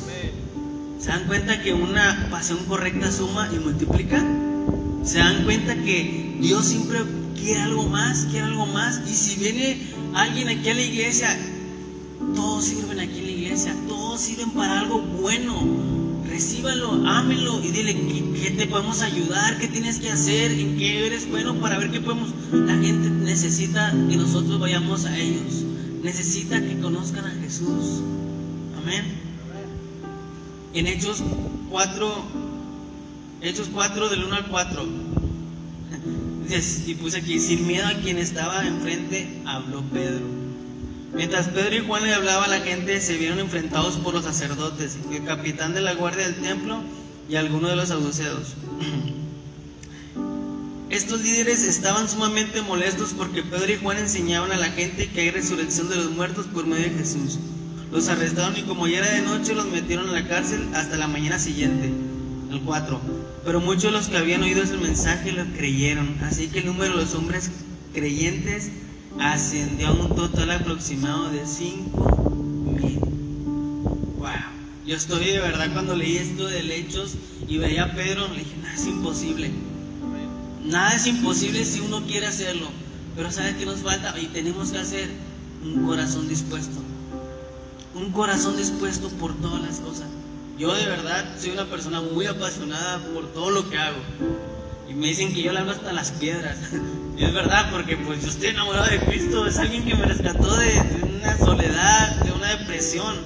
[0.99, 4.25] ¿Se dan cuenta que una pasión correcta suma y multiplica?
[5.05, 7.01] ¿Se dan cuenta que Dios siempre
[7.39, 9.03] quiere algo más, quiere algo más?
[9.07, 9.83] Y si viene
[10.15, 11.39] alguien aquí a la iglesia
[12.35, 15.61] todos sirven aquí en la iglesia, todos sirven para algo bueno.
[16.27, 17.95] Recíbalo, ámelo y dile
[18.41, 22.01] ¿qué, te podemos ayudar, qué tienes que hacer, en qué eres bueno para ver qué
[22.01, 22.31] podemos.
[22.53, 25.65] La gente necesita que nosotros vayamos a ellos.
[26.03, 28.03] Necesita que conozcan a Jesús.
[28.81, 29.05] Amén.
[30.73, 31.23] En Hechos
[31.69, 32.25] 4,
[33.43, 35.11] Hechos 4 del 1 al 4.
[36.87, 40.40] Y puse aquí, sin miedo a quien estaba enfrente, habló Pedro
[41.15, 44.97] Mientras Pedro y Juan le hablaba a la gente, se vieron enfrentados por los sacerdotes,
[45.11, 46.83] el capitán de la guardia del templo
[47.29, 48.55] y algunos de los saduceos.
[50.91, 55.31] Estos líderes estaban sumamente molestos porque Pedro y Juan enseñaban a la gente que hay
[55.31, 57.39] resurrección de los muertos por medio de Jesús.
[57.93, 61.09] Los arrestaron y como ya era de noche los metieron en la cárcel hasta la
[61.09, 61.93] mañana siguiente,
[62.51, 63.01] el 4.
[63.45, 66.97] Pero muchos de los que habían oído ese mensaje lo creyeron, así que el número
[66.97, 67.51] de los hombres
[67.93, 68.71] creyentes
[69.19, 72.31] ascendió a un total aproximado de 5
[72.81, 72.99] mil.
[74.19, 74.29] Wow.
[74.87, 77.15] Yo estoy de verdad cuando leí esto de Hechos
[77.49, 79.51] y veía a Pedro, le dije, nada es imposible.
[80.65, 82.69] Nada es imposible si uno quiere hacerlo.
[83.17, 84.19] Pero ¿sabe qué nos falta?
[84.19, 85.11] Y tenemos que hacer
[85.65, 86.79] un corazón dispuesto.
[87.95, 90.07] Un corazón dispuesto por todas las cosas.
[90.59, 93.99] Yo de verdad soy una persona muy apasionada por todo lo que hago.
[94.91, 96.57] Y me dicen que yo le hago hasta las piedras.
[97.17, 99.47] y es verdad, porque pues yo estoy enamorado de Cristo.
[99.47, 103.17] Es alguien que me rescató de, una soledad, de una depresión.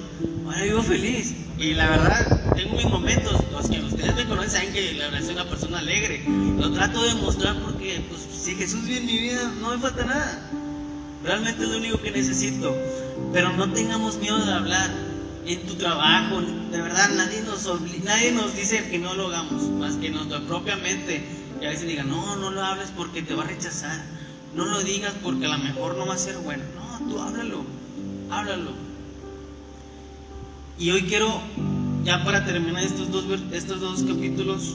[0.45, 1.35] Ahora vivo feliz.
[1.59, 3.43] Y la verdad, tengo mis momentos.
[3.51, 6.23] Los que ustedes me conocen saben que la verdad soy una persona alegre.
[6.59, 10.05] Lo trato de mostrar porque pues, si Jesús vive en mi vida, no me falta
[10.05, 10.51] nada.
[11.25, 12.77] Realmente es lo único que necesito.
[13.33, 14.91] Pero no tengamos miedo de hablar
[15.47, 16.43] en tu trabajo.
[16.43, 17.67] De verdad, nadie nos,
[18.05, 21.89] nadie nos dice que no lo hagamos, más que nuestra propia mente y a veces
[21.89, 23.99] digan, no, no lo hables porque te va a rechazar.
[24.55, 26.63] No lo digas porque a lo mejor no va a ser bueno.
[26.75, 27.65] No, tú háblalo,
[28.29, 28.73] háblalo.
[30.79, 31.41] Y hoy quiero,
[32.05, 34.75] ya para terminar estos dos, estos dos capítulos,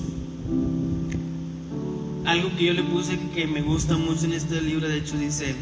[2.25, 5.56] algo que yo le puse que me gusta mucho en este libro, de hecho dice,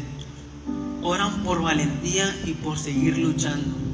[1.02, 3.87] oran por valentía y por seguir luchando.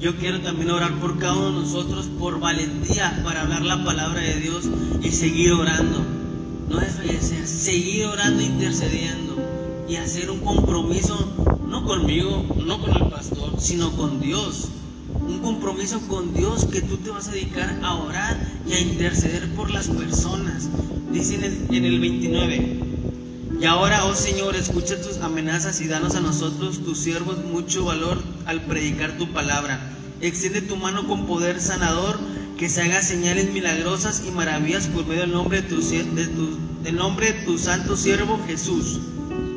[0.00, 4.20] Yo quiero también orar por cada uno de nosotros por valentía para hablar la palabra
[4.20, 4.64] de Dios
[5.02, 6.04] y seguir orando.
[6.68, 9.36] No desfallecer, seguir orando, intercediendo
[9.88, 11.32] y hacer un compromiso,
[11.66, 14.68] no conmigo, no con el pastor, sino con Dios.
[15.14, 18.36] un compromiso con Dios que tú te vas a dedicar a orar
[18.68, 20.68] y a interceder por las personas.
[21.10, 22.95] Dice en el, en el 29.
[23.60, 28.22] Y ahora, oh Señor, escucha tus amenazas y danos a nosotros, tus siervos, mucho valor
[28.44, 29.80] al predicar tu palabra.
[30.20, 32.18] Extiende tu mano con poder sanador,
[32.58, 36.58] que se haga señales milagrosas y maravillas por medio del nombre de tu, de tu,
[36.82, 39.00] del nombre de tu santo siervo Jesús.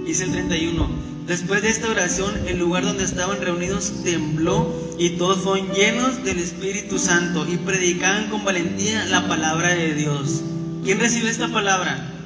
[0.05, 0.89] Dice el 31.
[1.27, 6.39] Después de esta oración, el lugar donde estaban reunidos tembló y todos fueron llenos del
[6.39, 10.41] Espíritu Santo y predicaban con valentía la palabra de Dios.
[10.83, 12.18] ¿Quién recibe esta palabra?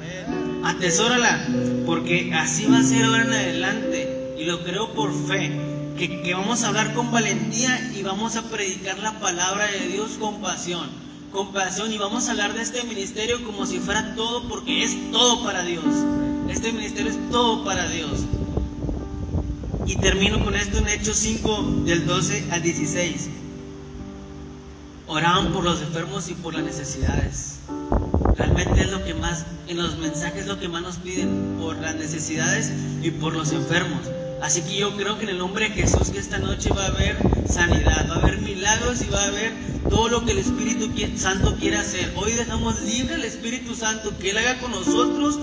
[0.64, 1.46] Atesórala,
[1.86, 5.52] porque así va a ser ahora en adelante, y lo creo por fe,
[5.96, 10.12] que, que vamos a hablar con valentía y vamos a predicar la palabra de Dios
[10.18, 10.88] con pasión,
[11.32, 14.96] con pasión, y vamos a hablar de este ministerio como si fuera todo, porque es
[15.12, 15.84] todo para Dios.
[16.48, 18.20] Este ministerio es todo para Dios.
[19.86, 23.28] Y termino con esto en Hechos 5, del 12 al 16.
[25.06, 27.58] Oraban por los enfermos y por las necesidades.
[28.36, 31.76] Realmente es lo que más, en los mensajes es lo que más nos piden por
[31.76, 34.00] las necesidades y por los enfermos.
[34.42, 36.88] Así que yo creo que en el nombre de Jesús que esta noche va a
[36.88, 37.16] haber
[37.48, 39.52] sanidad, va a haber milagros y va a haber
[39.88, 42.12] todo lo que el Espíritu Santo quiere hacer.
[42.16, 45.38] Hoy dejamos libre al Espíritu Santo que Él haga con nosotros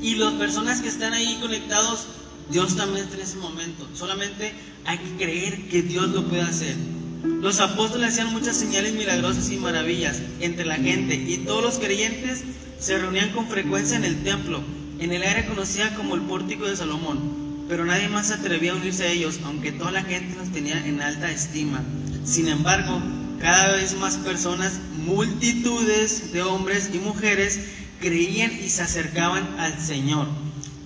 [0.00, 2.06] y las personas que están ahí conectados,
[2.50, 3.88] Dios también está en ese momento.
[3.94, 4.54] Solamente
[4.84, 6.76] hay que creer que Dios lo puede hacer.
[7.24, 12.42] Los apóstoles hacían muchas señales milagrosas y maravillas entre la gente y todos los creyentes
[12.78, 14.62] se reunían con frecuencia en el templo,
[14.98, 17.64] en el área conocida como el pórtico de Salomón.
[17.68, 20.86] Pero nadie más se atrevía a unirse a ellos, aunque toda la gente los tenía
[20.86, 21.82] en alta estima.
[22.24, 23.00] Sin embargo,
[23.40, 27.60] cada vez más personas, multitudes de hombres y mujeres,
[28.00, 30.28] creían y se acercaban al Señor.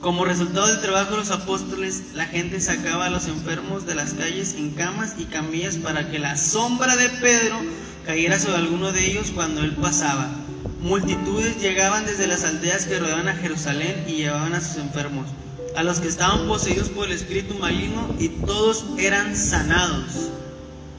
[0.01, 4.15] Como resultado del trabajo de los apóstoles, la gente sacaba a los enfermos de las
[4.15, 7.61] calles en camas y camillas para que la sombra de Pedro
[8.07, 10.27] cayera sobre alguno de ellos cuando él pasaba.
[10.81, 15.29] Multitudes llegaban desde las aldeas que rodeaban a Jerusalén y llevaban a sus enfermos,
[15.77, 20.31] a los que estaban poseídos por el espíritu maligno y todos eran sanados.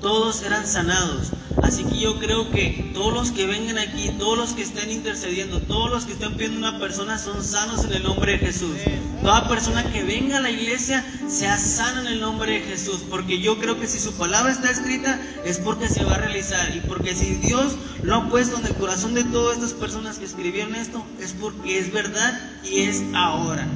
[0.01, 1.31] Todos eran sanados.
[1.61, 5.61] Así que yo creo que todos los que vengan aquí, todos los que estén intercediendo,
[5.61, 8.75] todos los que estén pidiendo una persona son sanos en el nombre de Jesús.
[9.21, 13.03] Toda persona que venga a la iglesia sea sana en el nombre de Jesús.
[13.09, 16.75] Porque yo creo que si su palabra está escrita es porque se va a realizar.
[16.75, 20.25] Y porque si Dios lo ha puesto en el corazón de todas estas personas que
[20.25, 23.67] escribieron esto, es porque es verdad y es ahora.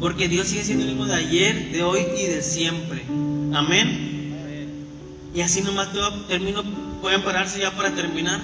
[0.00, 3.04] Porque Dios sigue siendo el mismo de ayer, de hoy y de siempre.
[3.54, 4.11] Amén.
[5.34, 5.88] Y así nomás
[6.28, 6.62] termino,
[7.00, 8.40] pueden pararse ya para terminar.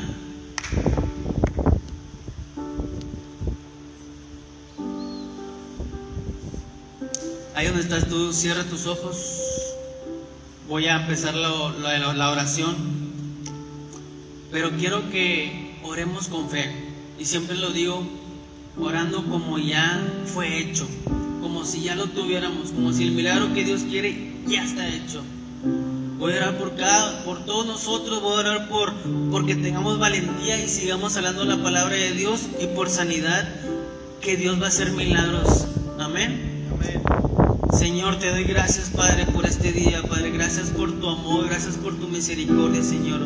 [7.55, 9.17] Ahí donde estás tú, cierra tus ojos.
[10.67, 12.77] Voy a empezar la, la oración.
[14.51, 16.73] Pero quiero que oremos con fe.
[17.19, 18.03] Y siempre lo digo,
[18.81, 20.87] orando como ya fue hecho.
[21.43, 22.71] Como si ya lo tuviéramos.
[22.71, 25.23] Como si el milagro que Dios quiere ya está hecho.
[26.19, 28.93] Voy a orar por cada, por todos nosotros, voy a orar por
[29.31, 33.49] porque tengamos valentía y sigamos hablando la palabra de Dios y por sanidad
[34.21, 35.67] que Dios va a hacer milagros.
[35.97, 36.67] Amén.
[36.73, 37.03] Amén.
[37.73, 40.31] Señor, te doy gracias, Padre, por este día, Padre.
[40.31, 43.21] Gracias por tu amor, gracias por tu misericordia, Señor.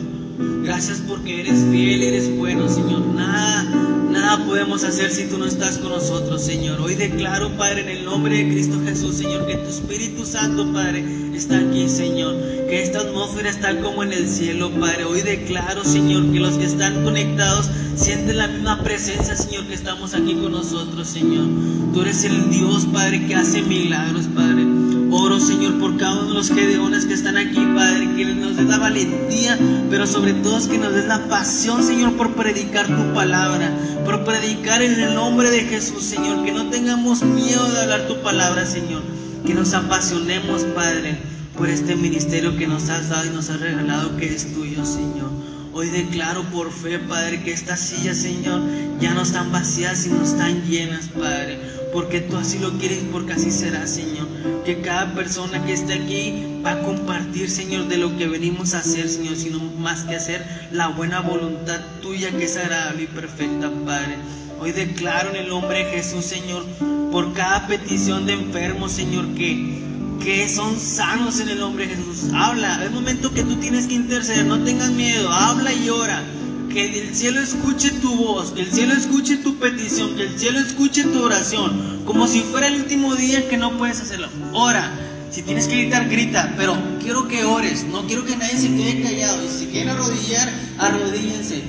[0.63, 3.01] Gracias porque eres fiel, eres bueno, Señor.
[3.07, 3.63] Nada,
[4.11, 6.81] nada podemos hacer si tú no estás con nosotros, Señor.
[6.81, 11.05] Hoy declaro, Padre, en el nombre de Cristo Jesús, Señor, que tu Espíritu Santo, Padre,
[11.35, 12.35] está aquí, Señor.
[12.73, 15.05] Que esta atmósfera está como en el cielo, Padre.
[15.05, 20.15] Hoy declaro, Señor, que los que están conectados sienten la misma presencia, Señor, que estamos
[20.15, 21.45] aquí con nosotros, Señor.
[21.93, 24.65] Tú eres el Dios, Padre, que hace milagros, Padre.
[25.11, 28.65] Oro, Señor, por cada uno de los gedeones que están aquí, Padre, que nos des
[28.65, 29.59] la valentía,
[29.91, 33.71] pero sobre todo que nos des la pasión, Señor, por predicar tu palabra,
[34.07, 38.23] por predicar en el nombre de Jesús, Señor, que no tengamos miedo de hablar tu
[38.23, 39.03] palabra, Señor,
[39.45, 44.17] que nos apasionemos, Padre, por este ministerio que nos has dado y nos has regalado,
[44.17, 45.31] que es tuyo, Señor.
[45.75, 48.61] Hoy declaro por fe, Padre, que estas sillas, Señor,
[49.01, 51.59] ya no están vacías, sino están llenas, Padre.
[51.95, 54.29] Porque tú así lo quieres, porque así será, Señor.
[54.67, 58.81] Que cada persona que esté aquí va a compartir, Señor, de lo que venimos a
[58.81, 63.71] hacer, Señor, sino más que hacer la buena voluntad tuya que es agradable y perfecta,
[63.87, 64.17] Padre.
[64.61, 66.65] Hoy declaro en el nombre de Jesús, Señor,
[67.11, 69.83] por cada petición de enfermo, Señor, que
[70.23, 72.31] que son sanos en el nombre de Jesús.
[72.35, 76.23] Habla, es momento que tú tienes que interceder, no tengas miedo, habla y ora.
[76.71, 80.59] Que el cielo escuche tu voz, que el cielo escuche tu petición, que el cielo
[80.59, 84.29] escuche tu oración, como si fuera el último día que no puedes hacerlo.
[84.53, 84.91] Ora,
[85.33, 89.03] Si tienes que gritar, grita, pero quiero que ores, no quiero que nadie se quede
[89.03, 89.43] callado.
[89.43, 90.47] Y si quieren arrodillar,
[90.77, 91.65] arrodíllense,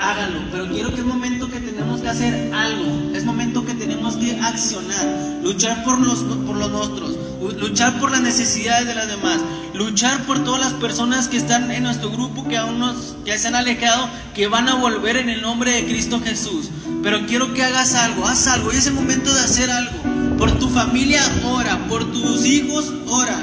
[0.00, 0.40] háganlo.
[0.50, 4.32] Pero quiero que es momento que tenemos que hacer algo, es momento que tenemos que
[4.40, 9.38] accionar, luchar por los, por los nuestros, luchar por las necesidades de las demás,
[9.74, 13.48] luchar por todas las personas que están en nuestro grupo, que aún nos, que se
[13.48, 16.70] han alejado, que van a volver en el nombre de Cristo Jesús.
[17.02, 20.36] Pero quiero que hagas algo, haz algo, y es el momento de hacer algo.
[20.36, 23.38] Por tu familia, ora, por tus hijos, ora.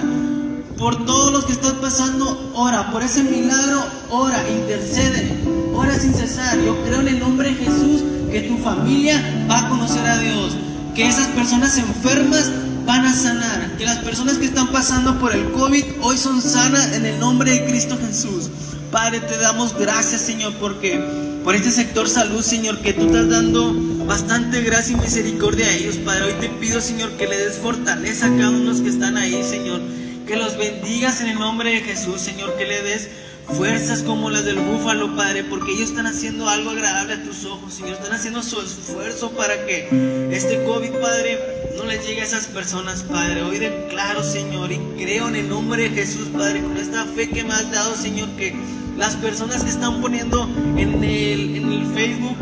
[0.77, 2.91] Por todos los que están pasando, ora.
[2.91, 5.37] Por ese milagro, ora, intercede.
[5.73, 6.59] Ora sin cesar.
[6.59, 10.55] Yo creo en el nombre de Jesús que tu familia va a conocer a Dios.
[10.93, 12.49] Que esas personas enfermas
[12.85, 13.77] van a sanar.
[13.77, 17.51] Que las personas que están pasando por el COVID hoy son sanas en el nombre
[17.51, 18.49] de Cristo Jesús.
[18.91, 20.99] Padre, te damos gracias, Señor, porque
[21.43, 23.73] por este sector salud, Señor, que tú estás dando
[24.05, 26.23] bastante gracia y misericordia a ellos, Padre.
[26.23, 29.81] Hoy te pido, Señor, que le des fortaleza a cada uno que están ahí, Señor.
[30.25, 32.55] Que los bendigas en el nombre de Jesús, Señor.
[32.55, 33.09] Que le des
[33.47, 37.73] fuerzas como las del búfalo, Padre, porque ellos están haciendo algo agradable a tus ojos,
[37.73, 37.93] Señor.
[37.93, 41.39] Están haciendo su esfuerzo para que este COVID, Padre,
[41.77, 43.43] no les llegue a esas personas, Padre.
[43.43, 47.43] Hoy declaro, Señor, y creo en el nombre de Jesús, Padre, con esta fe que
[47.43, 48.55] me has dado, Señor, que
[48.97, 52.37] las personas que están poniendo en el, en el Facebook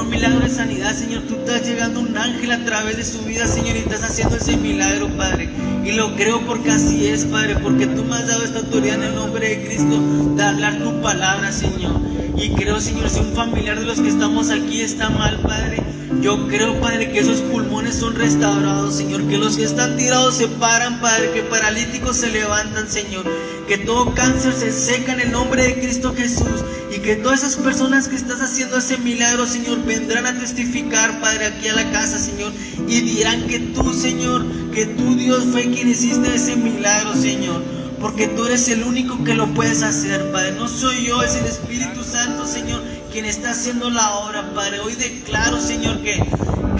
[0.00, 1.22] un milagro de sanidad, Señor.
[1.22, 4.56] Tú estás llegando un ángel a través de su vida, Señor, y estás haciendo ese
[4.56, 5.50] milagro, Padre.
[5.84, 9.02] Y lo creo porque así es, Padre, porque tú me has dado esta autoridad en
[9.04, 12.00] el nombre de Cristo de hablar tu palabra, Señor.
[12.36, 15.82] Y creo, Señor, si un familiar de los que estamos aquí está mal, Padre,
[16.22, 19.26] yo creo, Padre, que esos pulmones son restaurados, Señor.
[19.28, 21.32] Que los que están tirados se paran, Padre.
[21.32, 23.24] Que paralíticos se levantan, Señor.
[23.68, 26.64] Que todo cáncer se seca en el nombre de Cristo Jesús.
[26.94, 31.46] Y que todas esas personas que estás haciendo ese milagro, Señor, vendrán a testificar, Padre,
[31.46, 32.52] aquí a la casa, Señor.
[32.88, 37.62] Y dirán que tú, Señor, que tú, Dios, fue quien hiciste ese milagro, Señor.
[38.00, 40.52] Porque tú eres el único que lo puedes hacer, Padre.
[40.52, 42.82] No soy yo, es el Espíritu Santo, Señor,
[43.12, 44.80] quien está haciendo la obra, Padre.
[44.80, 46.18] Hoy declaro, Señor, que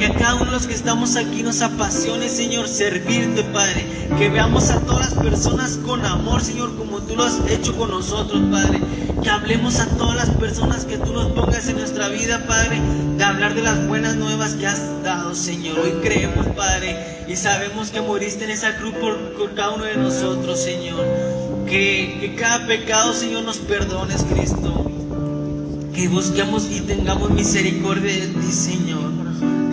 [0.01, 3.85] que a cada uno de los que estamos aquí nos apasione, Señor, servirte, Padre.
[4.17, 7.91] Que veamos a todas las personas con amor, Señor, como tú lo has hecho con
[7.91, 8.81] nosotros, Padre.
[9.23, 12.81] Que hablemos a todas las personas que tú nos pongas en nuestra vida, Padre.
[13.19, 15.79] De hablar de las buenas nuevas que has dado, Señor.
[15.79, 17.27] Hoy creemos, Padre.
[17.29, 21.05] Y sabemos que moriste en esa cruz por, cada uno de nosotros, Señor.
[21.67, 24.91] Que, que cada pecado, Señor, nos perdones, Cristo.
[25.95, 29.10] Que busquemos y tengamos misericordia de ti, Señor.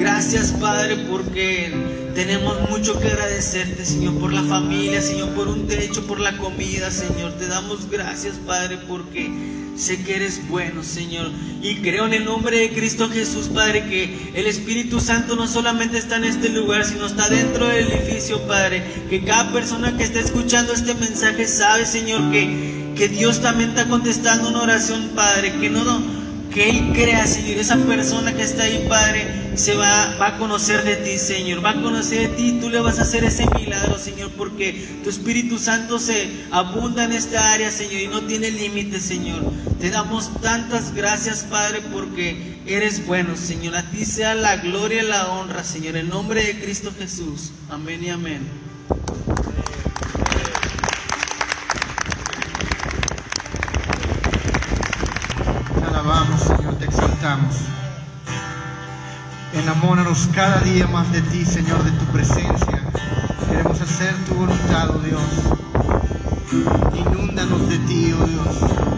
[0.07, 1.69] Gracias, Padre, porque
[2.15, 6.89] tenemos mucho que agradecerte, Señor, por la familia, Señor, por un techo, por la comida,
[6.91, 7.33] Señor.
[7.33, 9.29] Te damos gracias, Padre, porque
[9.75, 11.29] sé que eres bueno, Señor.
[11.61, 15.97] Y creo en el nombre de Cristo Jesús, Padre, que el Espíritu Santo no solamente
[15.97, 18.81] está en este lugar, sino está dentro del edificio, Padre.
[19.09, 23.89] Que cada persona que está escuchando este mensaje sabe, Señor, que, que Dios también está
[23.89, 25.51] contestando una oración, Padre.
[25.59, 26.01] Que no,
[26.53, 30.83] que Él crea, Señor, esa persona que está ahí, Padre se va, va a conocer
[30.83, 31.65] de ti, Señor.
[31.65, 35.09] Va a conocer de ti, tú le vas a hacer ese milagro, Señor, porque tu
[35.09, 39.41] Espíritu Santo se abunda en esta área, Señor, y no tiene límites, Señor.
[39.79, 43.75] Te damos tantas gracias, Padre, porque eres bueno, Señor.
[43.75, 47.51] A ti sea la gloria y la honra, Señor, en nombre de Cristo Jesús.
[47.69, 48.47] Amén y amén.
[55.79, 57.55] Te alabamos, Señor, te exaltamos.
[59.67, 62.81] Enamóranos cada día más de ti, Señor, de tu presencia.
[63.49, 65.21] Queremos hacer tu voluntad, oh Dios.
[66.95, 68.96] Inúndanos de ti, oh Dios.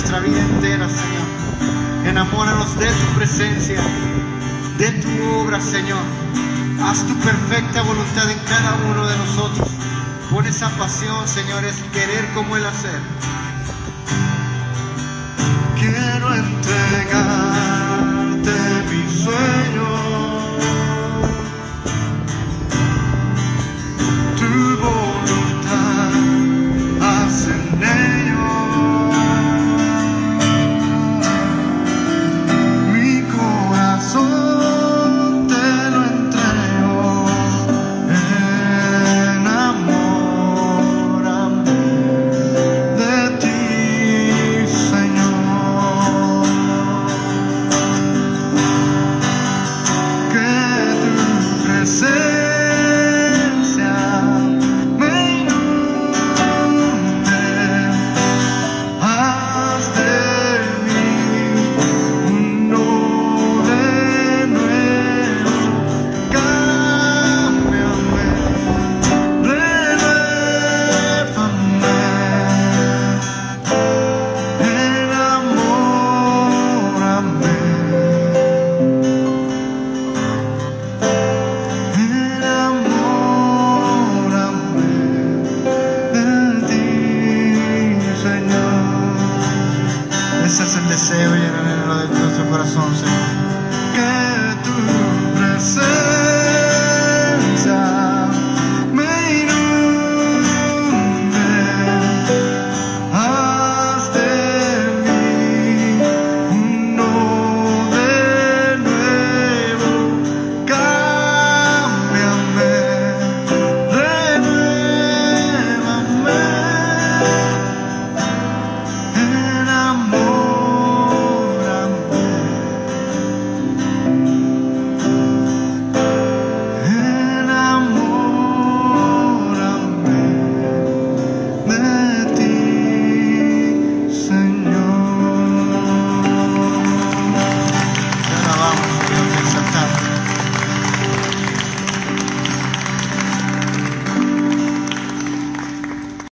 [0.00, 2.06] Nuestra vida entera, Señor.
[2.06, 3.78] Enamóranos de tu presencia,
[4.78, 6.02] de tu obra, Señor.
[6.82, 9.68] Haz tu perfecta voluntad en cada uno de nosotros.
[10.30, 12.98] Pon esa pasión, Señor, es querer como el hacer.